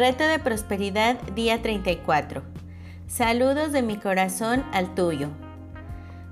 Reto 0.00 0.24
de 0.24 0.38
Prosperidad, 0.38 1.20
día 1.34 1.60
34. 1.60 2.42
Saludos 3.06 3.70
de 3.70 3.82
mi 3.82 3.98
corazón 3.98 4.64
al 4.72 4.94
tuyo. 4.94 5.28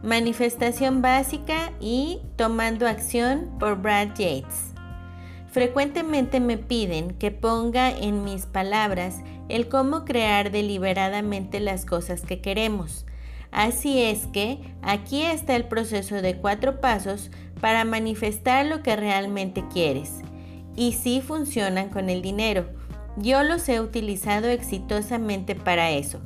Manifestación 0.03 1.03
básica 1.03 1.73
y 1.79 2.23
Tomando 2.37 2.89
acción 2.89 3.59
por 3.61 3.83
Brad 3.83 4.15
Yates. 4.17 4.73
Frecuentemente 5.51 6.41
me 6.41 6.57
piden 6.57 7.11
que 7.11 7.31
ponga 7.31 7.91
en 7.91 8.25
mis 8.25 8.47
palabras 8.47 9.17
el 9.51 9.69
cómo 9.69 10.07
crear 10.07 10.51
deliberadamente 10.51 11.61
las 11.61 11.85
cosas 11.85 12.23
que 12.23 12.41
queremos. 12.41 13.05
Así 13.51 14.01
es 14.01 14.29
que 14.29 14.61
aquí 14.81 15.21
está 15.21 15.55
el 15.55 15.67
proceso 15.67 16.23
de 16.23 16.39
cuatro 16.39 16.81
pasos 16.81 17.31
para 17.61 17.85
manifestar 17.85 18.65
lo 18.65 18.83
que 18.83 18.97
realmente 18.97 19.63
quieres. 19.71 20.23
Y 20.75 20.95
sí 20.95 21.21
funcionan 21.21 21.91
con 21.91 22.09
el 22.09 22.23
dinero 22.23 22.78
yo 23.21 23.43
los 23.43 23.69
he 23.69 23.81
utilizado 23.81 24.49
exitosamente 24.49 25.55
para 25.55 25.91
eso. 25.91 26.21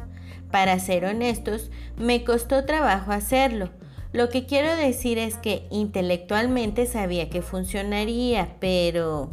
Para 0.50 0.78
ser 0.78 1.04
honestos, 1.04 1.70
me 1.96 2.24
costó 2.24 2.64
trabajo 2.64 3.12
hacerlo. 3.12 3.70
Lo 4.12 4.28
que 4.28 4.44
quiero 4.44 4.76
decir 4.76 5.16
es 5.16 5.36
que 5.36 5.66
intelectualmente 5.70 6.86
sabía 6.86 7.30
que 7.30 7.40
funcionaría, 7.40 8.56
pero... 8.60 9.30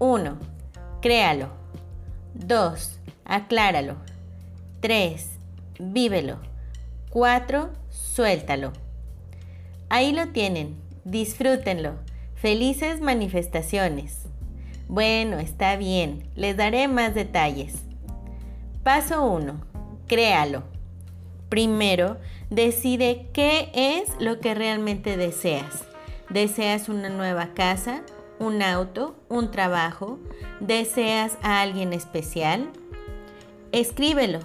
1. 0.00 0.38
Créalo. 1.00 1.50
2. 2.34 2.98
Acláralo. 3.24 3.96
3. 4.80 5.30
Vívelo. 5.78 6.38
4. 7.10 7.70
Suéltalo. 7.90 8.72
Ahí 9.88 10.12
lo 10.12 10.28
tienen. 10.28 10.76
Disfrútenlo. 11.04 11.94
Felices 12.34 13.00
manifestaciones. 13.00 14.21
Bueno, 14.92 15.38
está 15.38 15.76
bien, 15.76 16.22
les 16.36 16.54
daré 16.54 16.86
más 16.86 17.14
detalles. 17.14 17.76
Paso 18.82 19.24
1. 19.24 19.58
Créalo. 20.06 20.64
Primero, 21.48 22.18
decide 22.50 23.26
qué 23.32 23.70
es 23.72 24.10
lo 24.20 24.38
que 24.40 24.52
realmente 24.52 25.16
deseas. 25.16 25.86
¿Deseas 26.28 26.90
una 26.90 27.08
nueva 27.08 27.54
casa, 27.54 28.02
un 28.38 28.60
auto, 28.60 29.16
un 29.30 29.50
trabajo? 29.50 30.18
¿Deseas 30.60 31.38
a 31.40 31.62
alguien 31.62 31.94
especial? 31.94 32.68
Escríbelo. 33.72 34.40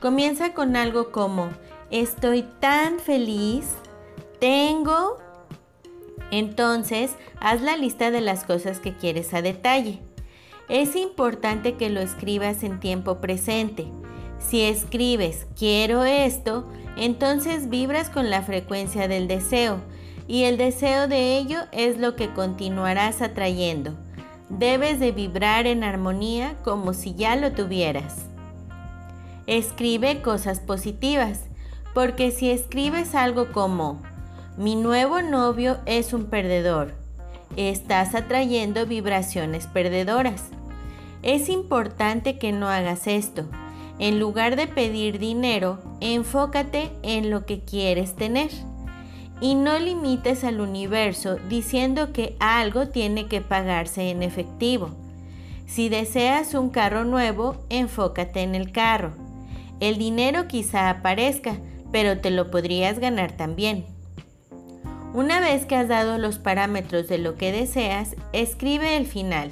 Comienza 0.00 0.52
con 0.52 0.74
algo 0.74 1.12
como, 1.12 1.50
estoy 1.92 2.42
tan 2.58 2.98
feliz, 2.98 3.76
tengo 4.40 5.18
entonces, 6.32 7.14
haz 7.40 7.60
la 7.60 7.76
lista 7.76 8.10
de 8.10 8.22
las 8.22 8.44
cosas 8.44 8.80
que 8.80 8.94
quieres 8.94 9.34
a 9.34 9.42
detalle. 9.42 10.00
Es 10.70 10.96
importante 10.96 11.74
que 11.74 11.90
lo 11.90 12.00
escribas 12.00 12.62
en 12.62 12.80
tiempo 12.80 13.20
presente. 13.20 13.86
Si 14.38 14.62
escribes 14.62 15.46
quiero 15.58 16.04
esto, 16.04 16.66
entonces 16.96 17.68
vibras 17.68 18.08
con 18.08 18.30
la 18.30 18.40
frecuencia 18.40 19.08
del 19.08 19.28
deseo 19.28 19.82
y 20.26 20.44
el 20.44 20.56
deseo 20.56 21.06
de 21.06 21.36
ello 21.36 21.58
es 21.70 21.98
lo 21.98 22.16
que 22.16 22.32
continuarás 22.32 23.20
atrayendo. 23.20 23.94
Debes 24.48 25.00
de 25.00 25.12
vibrar 25.12 25.66
en 25.66 25.84
armonía 25.84 26.56
como 26.64 26.94
si 26.94 27.14
ya 27.14 27.36
lo 27.36 27.52
tuvieras. 27.52 28.24
Escribe 29.46 30.22
cosas 30.22 30.60
positivas, 30.60 31.40
porque 31.92 32.30
si 32.30 32.50
escribes 32.50 33.14
algo 33.14 33.52
como 33.52 34.00
mi 34.58 34.76
nuevo 34.76 35.22
novio 35.22 35.78
es 35.86 36.12
un 36.12 36.26
perdedor. 36.26 36.92
Estás 37.56 38.14
atrayendo 38.14 38.84
vibraciones 38.84 39.66
perdedoras. 39.66 40.44
Es 41.22 41.48
importante 41.48 42.38
que 42.38 42.52
no 42.52 42.68
hagas 42.68 43.06
esto. 43.06 43.44
En 43.98 44.18
lugar 44.20 44.56
de 44.56 44.66
pedir 44.66 45.18
dinero, 45.18 45.78
enfócate 46.00 46.90
en 47.02 47.30
lo 47.30 47.46
que 47.46 47.60
quieres 47.60 48.14
tener. 48.14 48.50
Y 49.40 49.54
no 49.54 49.78
limites 49.78 50.44
al 50.44 50.60
universo 50.60 51.36
diciendo 51.48 52.12
que 52.12 52.36
algo 52.38 52.88
tiene 52.88 53.28
que 53.28 53.40
pagarse 53.40 54.10
en 54.10 54.22
efectivo. 54.22 54.90
Si 55.66 55.88
deseas 55.88 56.52
un 56.52 56.68
carro 56.68 57.04
nuevo, 57.04 57.56
enfócate 57.70 58.42
en 58.42 58.54
el 58.54 58.70
carro. 58.70 59.12
El 59.80 59.96
dinero 59.96 60.46
quizá 60.46 60.90
aparezca, 60.90 61.56
pero 61.90 62.18
te 62.18 62.30
lo 62.30 62.50
podrías 62.50 62.98
ganar 62.98 63.32
también. 63.32 63.91
Una 65.14 65.40
vez 65.40 65.66
que 65.66 65.76
has 65.76 65.88
dado 65.88 66.16
los 66.16 66.38
parámetros 66.38 67.06
de 67.06 67.18
lo 67.18 67.36
que 67.36 67.52
deseas, 67.52 68.16
escribe 68.32 68.96
el 68.96 69.06
final. 69.06 69.50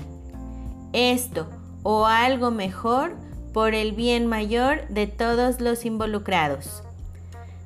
Esto 0.94 1.50
o 1.82 2.06
algo 2.06 2.50
mejor 2.50 3.14
por 3.52 3.74
el 3.74 3.92
bien 3.92 4.26
mayor 4.26 4.88
de 4.88 5.06
todos 5.06 5.60
los 5.60 5.84
involucrados. 5.84 6.82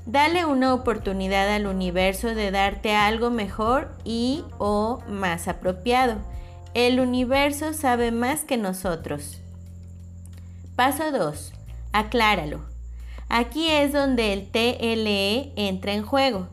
Dale 0.06 0.44
una 0.44 0.74
oportunidad 0.74 1.48
al 1.54 1.68
universo 1.68 2.34
de 2.34 2.50
darte 2.50 2.96
algo 2.96 3.30
mejor 3.30 3.96
y 4.04 4.44
o 4.58 5.00
más 5.08 5.46
apropiado. 5.46 6.16
El 6.74 6.98
universo 6.98 7.74
sabe 7.74 8.10
más 8.10 8.44
que 8.44 8.56
nosotros. 8.56 9.40
Paso 10.74 11.12
2. 11.12 11.52
Acláralo. 11.92 12.60
Aquí 13.28 13.70
es 13.70 13.92
donde 13.92 14.32
el 14.32 14.50
TLE 14.50 15.52
entra 15.54 15.92
en 15.92 16.02
juego. 16.02 16.48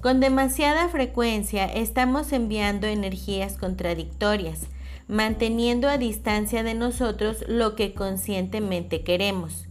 Con 0.00 0.18
demasiada 0.18 0.88
frecuencia 0.88 1.66
estamos 1.66 2.32
enviando 2.32 2.86
energías 2.86 3.58
contradictorias, 3.58 4.60
manteniendo 5.08 5.90
a 5.90 5.98
distancia 5.98 6.62
de 6.62 6.72
nosotros 6.72 7.44
lo 7.48 7.76
que 7.76 7.92
conscientemente 7.92 9.02
queremos. 9.02 9.66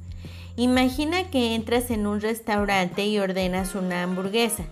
Imagina 0.56 1.32
que 1.32 1.56
entras 1.56 1.90
en 1.90 2.06
un 2.06 2.22
restaurante 2.22 3.08
y 3.08 3.18
ordenas 3.18 3.74
una 3.74 4.04
hamburguesa. 4.04 4.66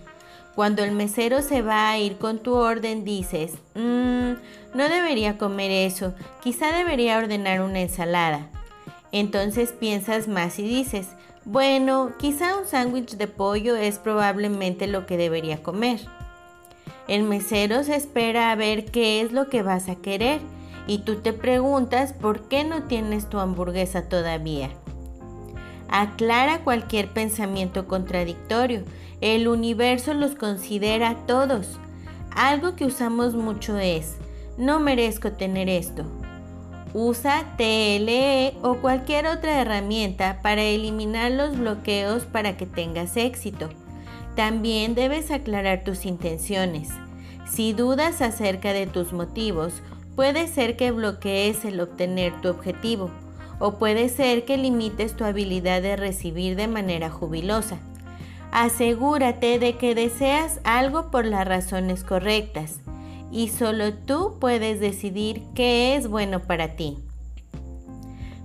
Cuando 0.54 0.84
el 0.84 0.92
mesero 0.92 1.42
se 1.42 1.60
va 1.60 1.90
a 1.90 1.98
ir 1.98 2.18
con 2.18 2.38
tu 2.38 2.54
orden 2.54 3.04
dices, 3.04 3.54
mmm, 3.74 4.34
no 4.74 4.88
debería 4.88 5.38
comer 5.38 5.72
eso, 5.72 6.14
quizá 6.40 6.70
debería 6.70 7.18
ordenar 7.18 7.62
una 7.62 7.80
ensalada. 7.80 8.48
Entonces 9.12 9.72
piensas 9.72 10.28
más 10.28 10.58
y 10.58 10.62
dices, 10.62 11.08
bueno, 11.44 12.12
quizá 12.18 12.58
un 12.58 12.66
sándwich 12.66 13.16
de 13.16 13.26
pollo 13.26 13.74
es 13.76 13.98
probablemente 13.98 14.86
lo 14.86 15.06
que 15.06 15.16
debería 15.16 15.62
comer. 15.62 16.00
El 17.06 17.22
mesero 17.22 17.84
se 17.84 17.96
espera 17.96 18.50
a 18.50 18.54
ver 18.54 18.84
qué 18.84 19.22
es 19.22 19.32
lo 19.32 19.48
que 19.48 19.62
vas 19.62 19.88
a 19.88 19.96
querer 19.96 20.40
y 20.86 20.98
tú 20.98 21.16
te 21.16 21.32
preguntas 21.32 22.12
por 22.12 22.48
qué 22.48 22.64
no 22.64 22.82
tienes 22.82 23.30
tu 23.30 23.38
hamburguesa 23.38 24.08
todavía. 24.08 24.70
Aclara 25.88 26.64
cualquier 26.64 27.08
pensamiento 27.08 27.86
contradictorio. 27.86 28.82
El 29.22 29.48
universo 29.48 30.12
los 30.12 30.34
considera 30.34 31.16
todos. 31.26 31.78
Algo 32.30 32.76
que 32.76 32.84
usamos 32.84 33.34
mucho 33.34 33.78
es, 33.78 34.16
no 34.58 34.80
merezco 34.80 35.32
tener 35.32 35.68
esto, 35.68 36.04
Usa 37.00 37.44
TLE 37.56 38.54
o 38.60 38.78
cualquier 38.78 39.28
otra 39.28 39.60
herramienta 39.60 40.40
para 40.42 40.62
eliminar 40.62 41.30
los 41.30 41.56
bloqueos 41.56 42.24
para 42.24 42.56
que 42.56 42.66
tengas 42.66 43.16
éxito. 43.16 43.68
También 44.34 44.96
debes 44.96 45.30
aclarar 45.30 45.84
tus 45.84 46.04
intenciones. 46.04 46.88
Si 47.48 47.72
dudas 47.72 48.20
acerca 48.20 48.72
de 48.72 48.88
tus 48.88 49.12
motivos, 49.12 49.74
puede 50.16 50.48
ser 50.48 50.76
que 50.76 50.90
bloquees 50.90 51.64
el 51.64 51.80
obtener 51.80 52.32
tu 52.40 52.48
objetivo 52.48 53.12
o 53.60 53.78
puede 53.78 54.08
ser 54.08 54.44
que 54.44 54.56
limites 54.56 55.14
tu 55.14 55.22
habilidad 55.24 55.80
de 55.80 55.94
recibir 55.94 56.56
de 56.56 56.66
manera 56.66 57.10
jubilosa. 57.10 57.78
Asegúrate 58.50 59.60
de 59.60 59.76
que 59.76 59.94
deseas 59.94 60.58
algo 60.64 61.12
por 61.12 61.26
las 61.26 61.46
razones 61.46 62.02
correctas 62.02 62.80
y 63.30 63.48
solo 63.48 63.94
tú 63.94 64.36
puedes 64.40 64.80
decidir 64.80 65.42
qué 65.54 65.96
es 65.96 66.08
bueno 66.08 66.40
para 66.40 66.76
ti. 66.76 66.98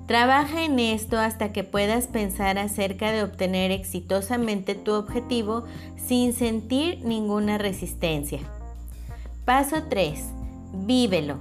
Trabaja 0.07 0.65
en 0.65 0.79
esto 0.79 1.17
hasta 1.17 1.53
que 1.53 1.63
puedas 1.63 2.07
pensar 2.07 2.57
acerca 2.57 3.11
de 3.11 3.23
obtener 3.23 3.71
exitosamente 3.71 4.75
tu 4.75 4.93
objetivo 4.93 5.63
sin 5.95 6.33
sentir 6.33 6.99
ninguna 7.05 7.57
resistencia. 7.57 8.39
Paso 9.45 9.83
3. 9.89 10.19
Vívelo. 10.73 11.37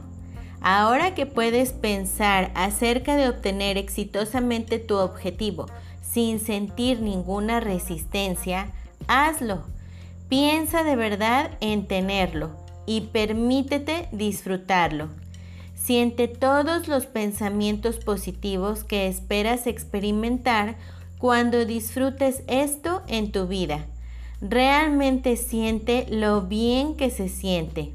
Ahora 0.60 1.14
que 1.16 1.26
puedes 1.26 1.72
pensar 1.72 2.52
acerca 2.54 3.16
de 3.16 3.28
obtener 3.28 3.76
exitosamente 3.78 4.78
tu 4.78 4.96
objetivo 4.96 5.66
sin 6.00 6.38
sentir 6.38 7.00
ninguna 7.00 7.58
resistencia, 7.58 8.70
hazlo. 9.08 9.64
Piensa 10.28 10.84
de 10.84 10.94
verdad 10.94 11.50
en 11.60 11.88
tenerlo 11.88 12.62
y 12.87 13.02
permítete 13.12 14.08
disfrutarlo. 14.12 15.08
Siente 15.75 16.29
todos 16.29 16.87
los 16.88 17.06
pensamientos 17.06 17.96
positivos 17.96 18.84
que 18.84 19.08
esperas 19.08 19.67
experimentar 19.67 20.76
cuando 21.19 21.64
disfrutes 21.64 22.43
esto 22.46 23.02
en 23.08 23.32
tu 23.32 23.46
vida. 23.46 23.87
Realmente 24.40 25.37
siente 25.37 26.06
lo 26.08 26.43
bien 26.43 26.96
que 26.96 27.11
se 27.11 27.29
siente. 27.29 27.93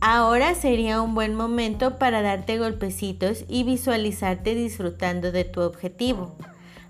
Ahora 0.00 0.54
sería 0.54 1.00
un 1.00 1.14
buen 1.14 1.34
momento 1.34 1.98
para 1.98 2.20
darte 2.20 2.58
golpecitos 2.58 3.44
y 3.48 3.64
visualizarte 3.64 4.54
disfrutando 4.54 5.32
de 5.32 5.44
tu 5.44 5.60
objetivo. 5.60 6.36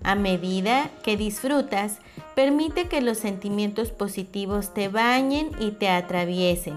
A 0.05 0.13
medida 0.13 0.91
que 1.03 1.17
disfrutas, 1.17 1.97
permite 2.35 2.87
que 2.87 3.01
los 3.01 3.17
sentimientos 3.17 3.89
positivos 3.89 4.71
te 4.71 4.87
bañen 4.87 5.49
y 5.59 5.71
te 5.71 5.89
atraviesen, 5.89 6.75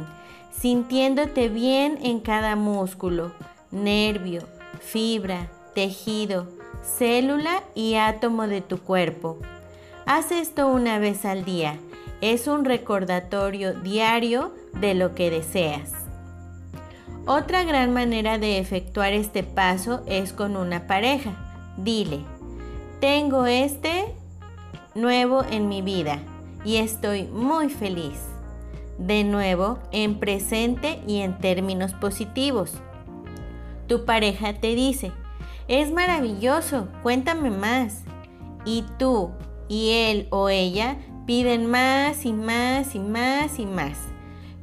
sintiéndote 0.50 1.50
bien 1.50 1.98
en 2.02 2.20
cada 2.20 2.56
músculo, 2.56 3.32
nervio, 3.70 4.44
fibra, 4.80 5.50
tejido, 5.74 6.48
célula 6.82 7.62
y 7.74 7.96
átomo 7.96 8.46
de 8.46 8.62
tu 8.62 8.78
cuerpo. 8.78 9.38
Haz 10.06 10.32
esto 10.32 10.66
una 10.66 10.98
vez 10.98 11.26
al 11.26 11.44
día. 11.44 11.76
Es 12.22 12.46
un 12.46 12.64
recordatorio 12.64 13.74
diario 13.74 14.54
de 14.72 14.94
lo 14.94 15.14
que 15.14 15.30
deseas. 15.30 15.92
Otra 17.26 17.62
gran 17.64 17.92
manera 17.92 18.38
de 18.38 18.56
efectuar 18.56 19.12
este 19.12 19.42
paso 19.42 20.02
es 20.06 20.32
con 20.32 20.56
una 20.56 20.86
pareja. 20.86 21.34
Dile, 21.76 22.20
tengo 23.00 23.46
este 23.46 24.06
nuevo 24.94 25.44
en 25.44 25.68
mi 25.68 25.82
vida 25.82 26.18
y 26.64 26.76
estoy 26.76 27.24
muy 27.24 27.68
feliz. 27.68 28.18
De 28.98 29.22
nuevo, 29.22 29.78
en 29.92 30.18
presente 30.18 31.00
y 31.06 31.20
en 31.20 31.38
términos 31.38 31.92
positivos. 31.94 32.72
Tu 33.86 34.04
pareja 34.04 34.54
te 34.54 34.74
dice, 34.74 35.12
es 35.68 35.92
maravilloso, 35.92 36.88
cuéntame 37.02 37.50
más. 37.50 38.02
Y 38.64 38.84
tú 38.98 39.30
y 39.68 39.90
él 39.92 40.26
o 40.30 40.48
ella 40.48 40.96
piden 41.26 41.66
más 41.66 42.24
y 42.24 42.32
más 42.32 42.96
y 42.96 42.98
más 42.98 43.58
y 43.60 43.66
más. 43.66 43.98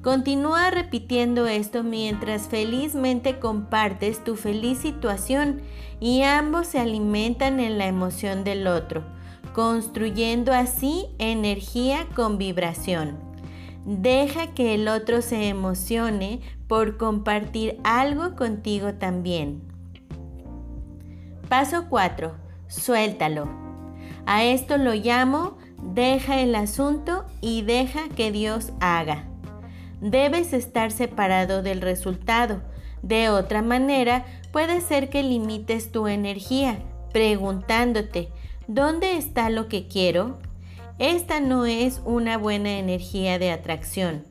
Continúa 0.06 0.70
repitiendo 0.70 1.48
esto 1.48 1.84
mientras 1.84 2.48
felizmente 2.48 3.40
compartes 3.40 4.24
tu 4.24 4.36
feliz 4.36 4.78
situación 4.78 5.64
y 6.00 6.22
ambos 6.22 6.68
se 6.68 6.80
alimentan 6.80 7.60
en 7.60 7.80
la 7.80 7.88
emoción 7.88 8.44
del 8.44 8.68
otro, 8.68 9.04
construyendo 9.56 10.54
así 10.54 11.08
energía 11.18 12.06
con 12.16 12.38
vibración. 12.38 13.18
Deja 13.84 14.54
que 14.54 14.76
el 14.76 14.90
otro 14.90 15.24
se 15.24 15.48
emocione 15.48 16.40
por 16.68 16.98
compartir 16.98 17.80
algo 17.84 18.36
contigo 18.36 18.94
también. 18.94 19.64
Paso 21.50 21.88
4. 21.90 22.32
Suéltalo. 22.68 23.50
A 24.28 24.44
esto 24.44 24.78
lo 24.78 24.94
llamo 24.94 25.58
deja 25.82 26.42
el 26.42 26.54
asunto 26.54 27.26
y 27.42 27.64
deja 27.64 28.08
que 28.10 28.32
Dios 28.32 28.72
haga 28.80 29.30
debes 30.02 30.54
estar 30.54 30.92
separado 30.92 31.62
del 31.62 31.82
resultado. 31.82 32.62
De 33.02 33.30
otra 33.30 33.62
manera, 33.62 34.26
puede 34.52 34.82
ser 34.82 35.10
que 35.10 35.24
limites 35.24 35.92
tu 35.92 36.08
energía 36.08 36.80
preguntándote, 37.16 38.28
¿dónde 38.68 39.16
está 39.16 39.50
lo 39.50 39.70
que 39.70 39.88
quiero? 39.88 40.38
Esta 41.00 41.40
no 41.40 41.66
es 41.66 42.02
una 42.04 42.38
buena 42.38 42.78
energía 42.78 43.40
de 43.40 43.52
atracción. 43.52 44.26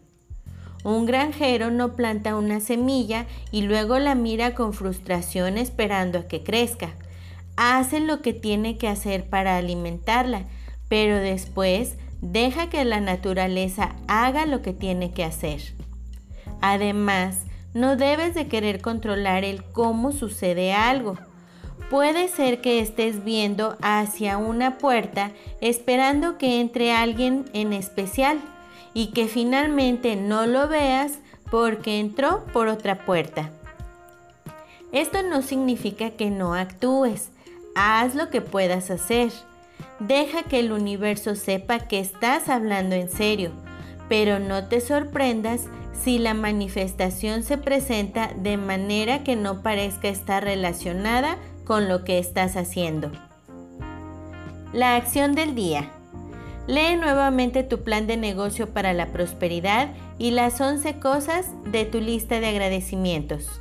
Un 0.85 1.07
granjero 1.07 1.71
no 1.71 1.95
planta 1.95 2.37
una 2.37 2.61
semilla 2.61 3.25
y 3.51 3.63
luego 3.63 3.99
la 3.99 4.15
mira 4.15 4.55
con 4.55 4.75
frustración 4.75 5.57
esperando 5.57 6.19
a 6.19 6.29
que 6.29 6.43
crezca. 6.43 6.91
Hace 7.57 8.01
lo 8.01 8.21
que 8.21 8.35
tiene 8.35 8.77
que 8.77 8.89
hacer 8.89 9.31
para 9.31 9.57
alimentarla, 9.57 10.45
pero 10.91 11.17
después 11.17 11.97
Deja 12.25 12.71
que 12.71 12.87
la 12.87 13.01
naturaleza 13.01 13.97
haga 14.09 14.47
lo 14.47 14.63
que 14.63 14.73
tiene 14.73 15.13
que 15.13 15.25
hacer. 15.25 15.61
Además, 16.63 17.41
no 17.75 17.97
debes 17.97 18.33
de 18.33 18.49
querer 18.49 18.81
controlar 18.81 19.45
el 19.45 19.63
cómo 19.63 20.11
sucede 20.11 20.73
algo. 20.73 21.19
Puede 21.91 22.29
ser 22.29 22.63
que 22.63 22.81
estés 22.81 23.25
viendo 23.25 23.77
hacia 23.83 24.39
una 24.39 24.79
puerta 24.79 25.33
esperando 25.61 26.39
que 26.39 26.63
entre 26.63 26.93
alguien 26.93 27.45
en 27.53 27.75
especial 27.75 28.41
y 28.95 29.09
que 29.09 29.29
finalmente 29.29 30.17
no 30.17 30.47
lo 30.47 30.67
veas 30.67 31.19
porque 31.51 32.01
entró 32.01 32.47
por 32.55 32.69
otra 32.69 33.05
puerta. 33.05 33.51
Esto 34.93 35.23
no 35.23 35.43
significa 35.43 36.09
que 36.13 36.31
no 36.31 36.55
actúes. 36.55 37.29
Haz 37.75 38.15
lo 38.15 38.31
que 38.31 38.41
puedas 38.41 38.91
hacer. 38.91 39.31
Deja 40.01 40.43
que 40.43 40.59
el 40.59 40.73
universo 40.73 41.35
sepa 41.35 41.81
que 41.81 42.01
estás 42.01 42.49
hablando 42.49 42.95
en 42.95 43.09
serio, 43.09 43.53
pero 44.09 44.39
no 44.39 44.67
te 44.69 44.81
sorprendas 44.81 45.69
si 45.93 46.19
la 46.19 46.35
manifestación 46.35 47.43
se 47.43 47.57
presenta 47.57 48.33
de 48.37 48.57
manera 48.57 49.23
que 49.23 49.37
no 49.37 49.63
parezca 49.63 50.09
estar 50.09 50.45
relacionada 50.45 51.37
con 51.65 51.89
lo 51.89 52.05
que 52.05 52.19
estás 52.19 52.57
haciendo. 52.57 53.11
La 54.73 54.97
acción 54.97 55.35
del 55.35 55.55
día. 55.55 55.91
Lee 56.67 56.97
nuevamente 56.97 57.63
tu 57.63 57.83
plan 57.83 58.07
de 58.07 58.17
negocio 58.17 58.73
para 58.73 58.93
la 58.93 59.13
prosperidad 59.13 59.93
y 60.19 60.31
las 60.31 60.61
11 60.61 60.99
cosas 60.99 61.47
de 61.71 61.85
tu 61.85 62.01
lista 62.01 62.41
de 62.41 62.49
agradecimientos. 62.49 63.61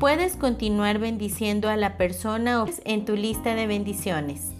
Puedes 0.00 0.34
continuar 0.36 0.98
bendiciendo 0.98 1.68
a 1.68 1.76
la 1.76 1.98
persona 1.98 2.64
en 2.86 3.04
tu 3.04 3.16
lista 3.16 3.54
de 3.54 3.66
bendiciones. 3.66 4.50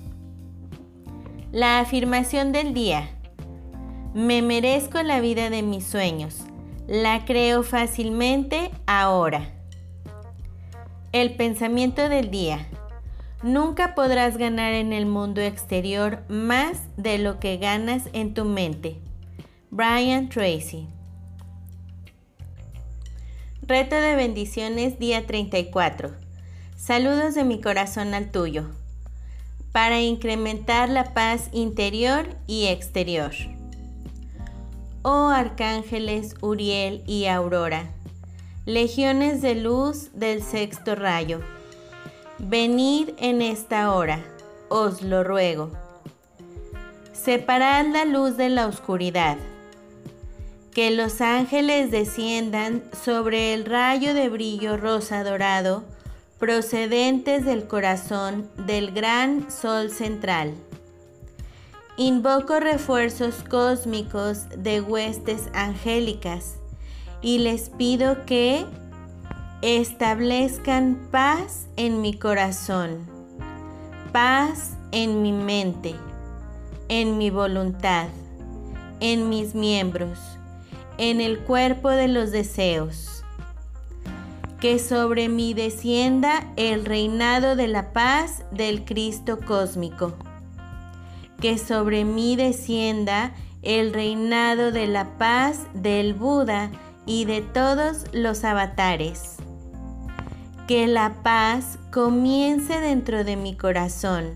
La 1.50 1.80
afirmación 1.80 2.52
del 2.52 2.74
día. 2.74 3.08
Me 4.12 4.42
merezco 4.42 5.02
la 5.02 5.18
vida 5.22 5.48
de 5.48 5.62
mis 5.62 5.86
sueños. 5.86 6.40
La 6.86 7.24
creo 7.24 7.62
fácilmente 7.62 8.70
ahora. 8.86 9.50
El 11.12 11.34
pensamiento 11.36 12.10
del 12.10 12.30
día. 12.30 12.66
Nunca 13.42 13.94
podrás 13.94 14.36
ganar 14.36 14.74
en 14.74 14.92
el 14.92 15.06
mundo 15.06 15.40
exterior 15.40 16.22
más 16.28 16.82
de 16.98 17.16
lo 17.16 17.40
que 17.40 17.56
ganas 17.56 18.10
en 18.12 18.34
tu 18.34 18.44
mente. 18.44 18.98
Brian 19.70 20.28
Tracy 20.28 20.86
Reto 23.70 23.94
de 23.94 24.16
bendiciones 24.16 24.98
día 24.98 25.28
34. 25.28 26.10
Saludos 26.76 27.36
de 27.36 27.44
mi 27.44 27.60
corazón 27.60 28.14
al 28.14 28.32
tuyo. 28.32 28.64
Para 29.70 30.00
incrementar 30.00 30.88
la 30.88 31.14
paz 31.14 31.48
interior 31.52 32.26
y 32.48 32.66
exterior. 32.66 33.30
Oh 35.02 35.28
arcángeles 35.28 36.34
Uriel 36.40 37.04
y 37.06 37.26
Aurora, 37.26 37.92
legiones 38.66 39.40
de 39.40 39.54
luz 39.54 40.10
del 40.14 40.42
sexto 40.42 40.96
rayo, 40.96 41.40
venid 42.40 43.10
en 43.18 43.40
esta 43.40 43.94
hora, 43.94 44.18
os 44.68 45.00
lo 45.00 45.22
ruego. 45.22 45.70
Separad 47.12 47.86
la 47.86 48.04
luz 48.04 48.36
de 48.36 48.48
la 48.48 48.66
oscuridad 48.66 49.38
que 50.72 50.90
los 50.90 51.20
ángeles 51.20 51.90
desciendan 51.90 52.84
sobre 52.92 53.54
el 53.54 53.64
rayo 53.64 54.14
de 54.14 54.28
brillo 54.28 54.76
rosa 54.76 55.24
dorado 55.24 55.84
procedentes 56.38 57.44
del 57.44 57.66
corazón 57.66 58.48
del 58.66 58.92
gran 58.92 59.50
sol 59.50 59.90
central. 59.90 60.54
Invoco 61.96 62.60
refuerzos 62.60 63.44
cósmicos 63.48 64.48
de 64.56 64.80
huestes 64.80 65.50
angélicas 65.52 66.56
y 67.20 67.38
les 67.38 67.68
pido 67.68 68.24
que 68.24 68.64
establezcan 69.60 71.08
paz 71.10 71.66
en 71.76 72.00
mi 72.00 72.16
corazón, 72.16 73.06
paz 74.12 74.78
en 74.92 75.20
mi 75.20 75.32
mente, 75.32 75.94
en 76.88 77.18
mi 77.18 77.28
voluntad, 77.28 78.06
en 79.00 79.28
mis 79.28 79.54
miembros 79.54 80.39
en 81.00 81.22
el 81.22 81.38
cuerpo 81.38 81.88
de 81.88 82.08
los 82.08 82.30
deseos. 82.30 83.24
Que 84.60 84.78
sobre 84.78 85.30
mí 85.30 85.54
descienda 85.54 86.52
el 86.56 86.84
reinado 86.84 87.56
de 87.56 87.68
la 87.68 87.94
paz 87.94 88.44
del 88.52 88.84
Cristo 88.84 89.38
cósmico. 89.40 90.12
Que 91.40 91.56
sobre 91.56 92.04
mí 92.04 92.36
descienda 92.36 93.32
el 93.62 93.94
reinado 93.94 94.72
de 94.72 94.86
la 94.86 95.16
paz 95.16 95.60
del 95.72 96.12
Buda 96.12 96.70
y 97.06 97.24
de 97.24 97.40
todos 97.40 98.04
los 98.12 98.44
avatares. 98.44 99.36
Que 100.68 100.86
la 100.86 101.22
paz 101.22 101.78
comience 101.90 102.78
dentro 102.78 103.24
de 103.24 103.36
mi 103.36 103.56
corazón, 103.56 104.34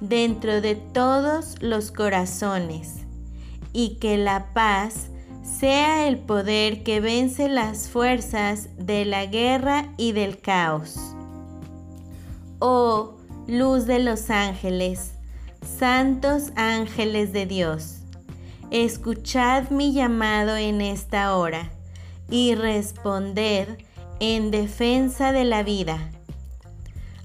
dentro 0.00 0.60
de 0.60 0.76
todos 0.76 1.60
los 1.60 1.90
corazones, 1.90 2.94
y 3.72 3.96
que 3.96 4.16
la 4.16 4.52
paz 4.54 5.10
sea 5.58 6.06
el 6.06 6.18
poder 6.18 6.82
que 6.82 7.00
vence 7.00 7.48
las 7.48 7.88
fuerzas 7.88 8.68
de 8.78 9.04
la 9.04 9.26
guerra 9.26 9.92
y 9.96 10.12
del 10.12 10.38
caos. 10.38 10.96
Oh, 12.60 13.16
luz 13.46 13.86
de 13.86 13.98
los 13.98 14.30
ángeles, 14.30 15.12
santos 15.78 16.52
ángeles 16.56 17.32
de 17.32 17.46
Dios, 17.46 17.98
escuchad 18.70 19.70
mi 19.70 19.92
llamado 19.92 20.56
en 20.56 20.80
esta 20.80 21.36
hora 21.36 21.70
y 22.30 22.54
responded 22.54 23.68
en 24.20 24.50
defensa 24.50 25.32
de 25.32 25.44
la 25.44 25.62
vida. 25.62 26.10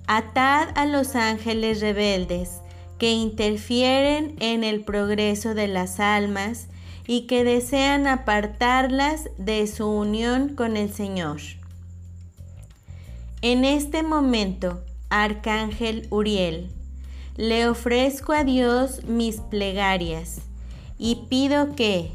Atad 0.08 0.70
a 0.75 0.86
los 0.86 1.15
ángeles 1.15 1.82
rebeldes 1.82 2.62
que 2.98 3.12
interfieren 3.12 4.36
en 4.39 4.63
el 4.63 4.84
progreso 4.84 5.53
de 5.53 5.67
las 5.67 6.00
almas 6.00 6.67
y 7.07 7.27
que 7.27 7.43
desean 7.43 8.07
apartarlas 8.07 9.29
de 9.38 9.67
su 9.67 9.88
unión 9.88 10.55
con 10.55 10.77
el 10.77 10.91
Señor. 10.93 11.41
En 13.41 13.63
este 13.63 14.01
momento, 14.01 14.81
Arcángel 15.09 16.07
Uriel, 16.09 16.71
le 17.38 17.67
ofrezco 17.67 18.33
a 18.33 18.43
Dios 18.43 19.03
mis 19.03 19.38
plegarias 19.38 20.41
y 20.97 21.27
pido 21.29 21.75
que, 21.75 22.12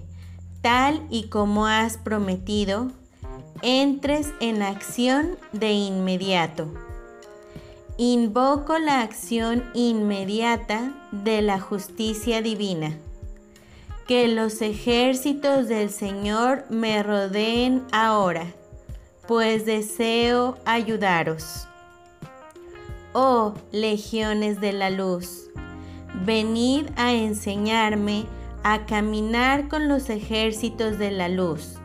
tal 0.63 1.07
y 1.11 1.29
como 1.29 1.67
has 1.67 1.99
prometido, 1.99 2.89
entres 3.63 4.29
en 4.41 4.63
acción 4.63 5.37
de 5.53 5.73
inmediato. 5.73 6.73
Invoco 7.99 8.79
la 8.79 9.03
acción 9.03 9.63
inmediata 9.75 10.95
de 11.13 11.43
la 11.43 11.61
justicia 11.61 12.41
divina. 12.41 12.97
Que 14.11 14.27
los 14.27 14.61
ejércitos 14.61 15.69
del 15.69 15.89
Señor 15.89 16.65
me 16.69 17.01
rodeen 17.01 17.85
ahora, 17.93 18.45
pues 19.29 19.65
deseo 19.67 20.59
ayudaros. 20.65 21.69
Oh 23.13 23.55
legiones 23.71 24.61
de 24.61 24.73
la 24.73 24.91
luz, 24.91 25.49
venid 26.27 26.87
a 26.97 27.13
enseñarme 27.13 28.25
a 28.65 28.85
caminar 28.85 29.69
con 29.69 29.87
los 29.87 30.11
ejércitos 30.11 30.99
de 30.99 31.13
la 31.13 31.29
luz, 31.29 31.77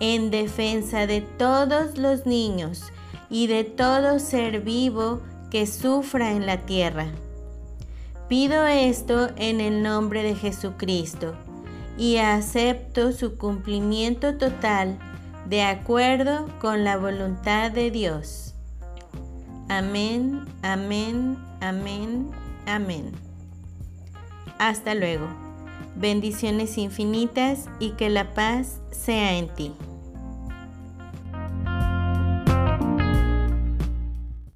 en 0.00 0.30
defensa 0.30 1.06
de 1.06 1.20
todos 1.20 1.98
los 1.98 2.24
niños 2.24 2.80
y 3.28 3.46
de 3.46 3.64
todo 3.64 4.20
ser 4.20 4.62
vivo 4.62 5.20
que 5.50 5.66
sufra 5.66 6.30
en 6.30 6.46
la 6.46 6.64
tierra. 6.64 7.08
Pido 8.26 8.66
esto 8.66 9.28
en 9.36 9.60
el 9.60 9.82
nombre 9.82 10.22
de 10.22 10.34
Jesucristo 10.34 11.36
y 11.98 12.18
acepto 12.18 13.12
su 13.12 13.36
cumplimiento 13.36 14.38
total 14.38 14.98
de 15.46 15.62
acuerdo 15.62 16.46
con 16.60 16.84
la 16.84 16.96
voluntad 16.96 17.72
de 17.72 17.90
Dios. 17.90 18.54
Amén, 19.68 20.46
amén, 20.62 21.36
amén, 21.60 22.30
amén. 22.66 23.12
Hasta 24.58 24.94
luego. 24.94 25.26
Bendiciones 25.96 26.78
infinitas 26.78 27.66
y 27.80 27.90
que 27.90 28.08
la 28.08 28.32
paz 28.32 28.80
sea 28.92 29.36
en 29.36 29.48
ti. 29.54 29.72